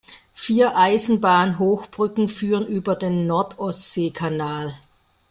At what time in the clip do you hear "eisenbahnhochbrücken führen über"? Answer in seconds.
0.77-2.95